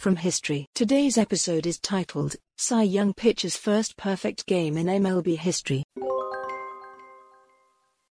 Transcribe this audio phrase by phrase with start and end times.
[0.00, 0.66] from history.
[0.74, 5.84] Today's episode is titled Cy Young Pitcher's First Perfect Game in MLB History.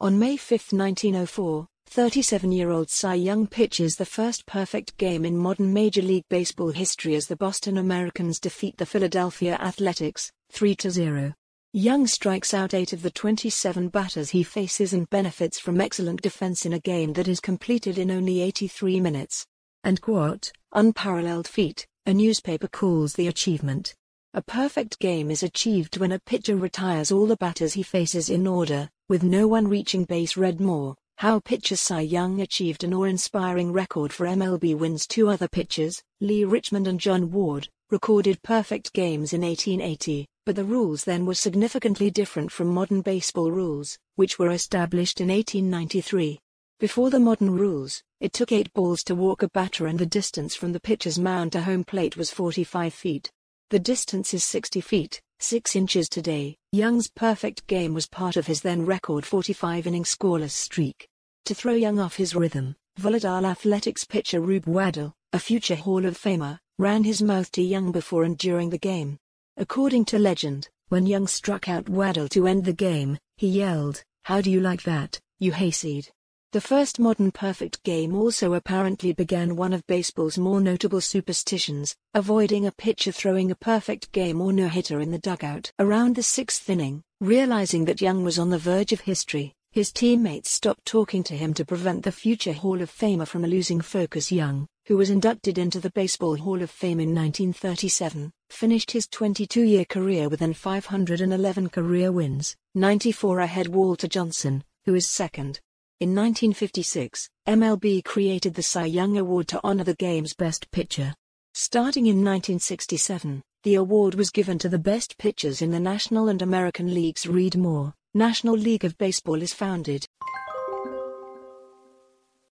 [0.00, 5.36] On May 5, 1904, 37 year old Cy Young pitches the first perfect game in
[5.36, 11.34] modern Major League Baseball history as the Boston Americans defeat the Philadelphia Athletics 3 0.
[11.74, 16.64] Young strikes out eight of the 27 batters he faces and benefits from excellent defense
[16.64, 19.44] in a game that is completed in only 83 minutes.
[19.84, 23.94] And quote, unparalleled feat, a newspaper calls the achievement.
[24.34, 28.46] A perfect game is achieved when a pitcher retires all the batters he faces in
[28.46, 30.96] order, with no one reaching base red more.
[31.18, 36.44] How pitcher Cy Young achieved an awe-inspiring record for MLB wins two other pitchers, Lee
[36.44, 42.10] Richmond and John Ward, recorded perfect games in 1880, but the rules then were significantly
[42.10, 46.40] different from modern baseball rules, which were established in 1893.
[46.80, 50.56] Before the modern rules, it took eight balls to walk a batter and the distance
[50.56, 53.30] from the pitcher's mound to home plate was 45 feet.
[53.70, 56.56] The distance is 60 feet, 6 inches today.
[56.72, 61.06] Young's perfect game was part of his then record 45 inning scoreless streak.
[61.44, 66.18] To throw Young off his rhythm, volatile athletics pitcher Rube Waddell, a future Hall of
[66.18, 69.16] Famer, ran his mouth to Young before and during the game.
[69.56, 74.40] According to legend, when Young struck out Waddell to end the game, he yelled, How
[74.40, 76.08] do you like that, you hayseed?
[76.54, 82.64] The first modern perfect game also apparently began one of baseball's more notable superstitions, avoiding
[82.64, 85.72] a pitcher throwing a perfect game or no-hitter in the dugout.
[85.80, 90.48] Around the sixth inning, realizing that Young was on the verge of history, his teammates
[90.48, 94.30] stopped talking to him to prevent the future Hall of Famer from losing focus.
[94.30, 99.86] Young, who was inducted into the Baseball Hall of Fame in 1937, finished his 22-year
[99.86, 105.58] career with an 511 career wins, 94 ahead Walter Johnson, who is second.
[106.00, 111.14] In 1956, MLB created the Cy Young Award to honor the game's best pitcher.
[111.52, 116.42] Starting in 1967, the award was given to the best pitchers in the National and
[116.42, 117.28] American Leagues.
[117.28, 117.94] Read more.
[118.12, 120.04] National League of Baseball is founded.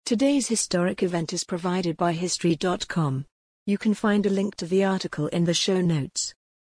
[0.04, 3.26] Today's historic event is provided by History.com.
[3.66, 6.32] You can find a link to the article in the show notes.